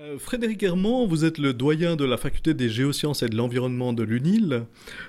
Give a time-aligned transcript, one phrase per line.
[0.00, 3.92] Euh, Frédéric Herman, vous êtes le doyen de la faculté des géosciences et de l'environnement
[3.92, 4.62] de l'UNIL.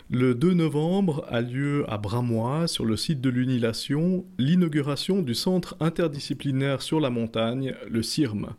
[0.10, 5.78] Le 2 novembre a lieu à Bramois, sur le site de l'UNILation, l'inauguration du centre
[5.80, 8.50] interdisciplinaire sur la montagne, le CIRM.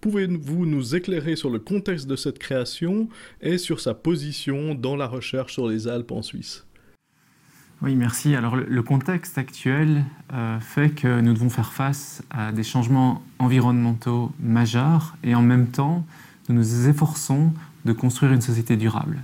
[0.00, 3.10] Pouvez-vous nous éclairer sur le contexte de cette création
[3.42, 6.64] et sur sa position dans la recherche sur les Alpes en Suisse?
[7.82, 8.36] Oui, merci.
[8.36, 14.30] Alors le contexte actuel euh, fait que nous devons faire face à des changements environnementaux
[14.38, 16.06] majeurs et en même temps,
[16.48, 17.52] nous nous efforçons
[17.84, 19.18] de construire une société durable.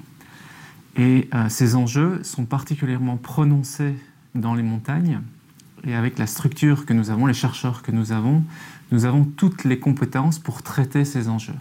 [0.96, 3.94] Et euh, ces enjeux sont particulièrement prononcés
[4.34, 5.20] dans les montagnes
[5.84, 8.42] et avec la structure que nous avons, les chercheurs que nous avons,
[8.90, 11.54] nous avons toutes les compétences pour traiter ces enjeux.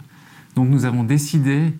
[0.56, 1.72] Donc nous avons décidé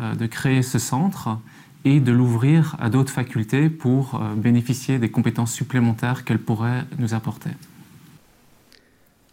[0.00, 1.38] euh, de créer ce centre
[1.84, 7.14] et de l'ouvrir à d'autres facultés pour euh, bénéficier des compétences supplémentaires qu'elle pourrait nous
[7.14, 7.50] apporter.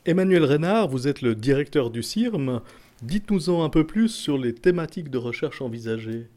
[0.06, 2.62] Emmanuel Renard, vous êtes le directeur du CIRM.
[3.02, 6.28] Dites-nous-en un peu plus sur les thématiques de recherche envisagées.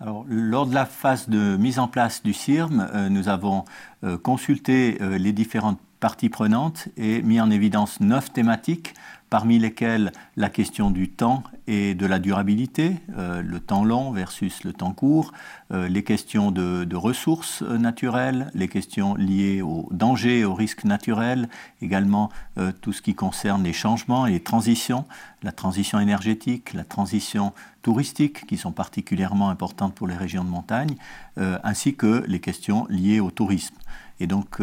[0.00, 3.64] Alors, lors de la phase de mise en place du CIRM, euh, nous avons
[4.04, 8.94] euh, consulté les différentes parties prenantes et mis en évidence neuf thématiques
[9.30, 14.62] parmi lesquels la question du temps et de la durabilité, euh, le temps long versus
[14.62, 15.32] le temps court,
[15.72, 21.48] euh, les questions de, ressources naturelles, les questions liées aux dangers aux risques naturels,
[21.82, 25.04] également euh, tout ce qui concerne les changements et les transitions,
[25.42, 30.96] la transition énergétique, la transition touristique, qui sont particulièrement importantes pour les régions de montagne,
[31.36, 33.76] ainsi que les questions liées au tourisme.
[34.18, 34.60] Et donc,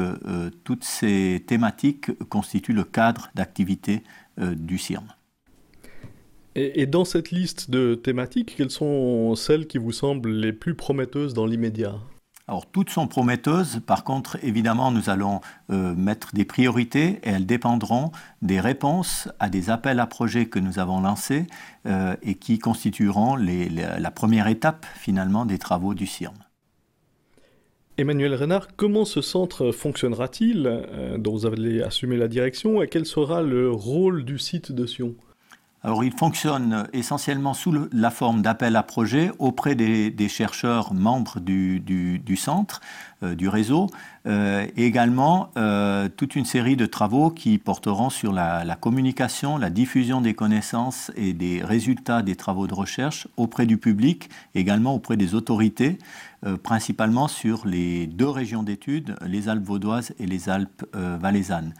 [0.65, 5.07] toutes ces thématiques constituent le cadre d'activité euh, du CIRM.
[6.55, 11.33] Et, dans cette liste de thématiques, quelles sont celles qui vous semblent les plus prometteuses
[11.33, 11.95] dans l'immédiat?
[12.47, 17.45] Alors toutes sont prometteuses, par contre évidemment nous allons euh, mettre des priorités et elles
[17.45, 21.47] dépendront des réponses à des appels à projets que nous avons lancés
[21.85, 26.35] euh, et qui constitueront la première étape finalement des travaux du CIRM.
[27.95, 33.05] Emmanuel Renard, comment ce centre fonctionnera-t-il, euh, dont vous allez assumer la direction, et quel
[33.05, 35.15] sera le rôle du site de Sion?
[35.85, 42.37] Alors, il fonctionne essentiellement sous la forme d'appel à projet auprès des, chercheurs membres du,
[42.37, 42.79] centre,
[43.21, 43.89] euh, du réseau,
[44.25, 45.51] euh, et également
[46.15, 51.33] toute une série de travaux qui porteront sur la, communication, la diffusion des connaissances et
[51.33, 55.97] des résultats des travaux de recherche auprès du public, également auprès des autorités,
[56.45, 61.73] euh, principalement sur les deux régions d'études, les Alpes vaudoises et les Alpes euh, valaisannes.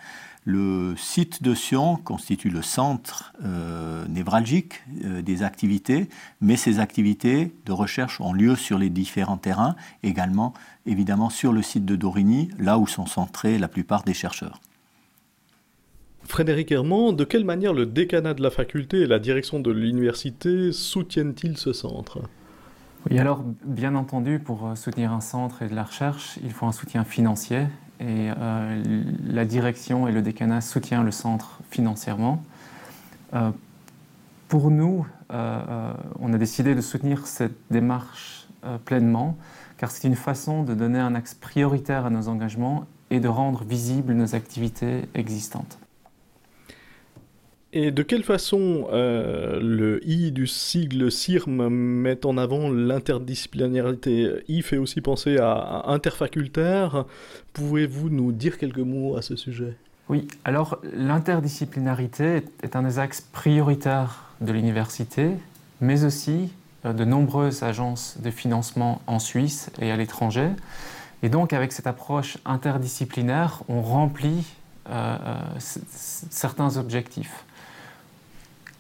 [0.46, 6.10] Le site de Sion constitue le centre euh, névralgique des activités,
[6.42, 10.54] mais ces activités de recherche ont lieu sur les différents terrains, également
[10.86, 14.60] évidemment sur le site de Dorigny, là où sont centrés la plupart des chercheurs.
[16.26, 20.72] Frédéric Herman, de quelle manière le décanat de la faculté et la direction de l'université
[20.72, 22.22] soutiennent-ils ce centre?
[23.10, 26.66] Oui, alors bien entendu, pour euh, soutenir un centre et de la recherche, il faut
[26.66, 27.66] un soutien financier.
[28.00, 32.44] Et euh, la direction et le décanat soutiennent le centre financièrement.
[33.34, 33.52] Euh,
[34.48, 35.08] pour nous,
[36.20, 38.48] on a décidé de soutenir cette démarche
[38.86, 39.36] pleinement,
[39.78, 43.64] car c'est une façon de donner un axe prioritaire à nos engagements et de rendre
[43.64, 45.80] visibles nos activités existantes.
[47.76, 54.44] Et de quelle façon euh, le I du sigle CIRM met en avant l'interdisciplinarité?
[54.48, 57.06] I fait aussi penser à, interfacultaire.
[57.54, 59.76] Pouvez-vous nous dire quelques mots à ce sujet?
[60.08, 65.32] Oui, alors l'interdisciplinarité est un des axes prioritaires de l'université,
[65.82, 66.52] mais aussi
[66.86, 70.50] euh, de nombreuses agences de financement en Suisse et à l'étranger.
[71.24, 74.46] Et donc avec cette approche interdisciplinaire, on remplit
[74.92, 75.18] euh,
[75.58, 77.46] certains objectifs.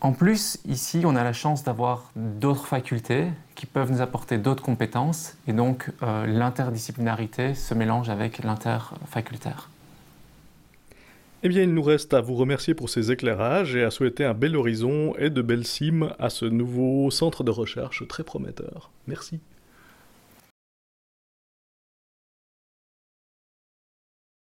[0.03, 4.61] En plus, ici, on a la chance d'avoir d'autres facultés qui peuvent nous apporter d'autres
[4.61, 9.69] compétences et donc euh, l'interdisciplinarité se mélange avec l'interfacultaire.
[11.41, 14.33] Eh bien, il nous reste à vous remercier pour ces éclairages et à souhaiter un
[14.33, 18.91] bel horizon et de belles cimes à ce nouveau centre de recherche très prometteur.
[19.07, 19.39] Merci.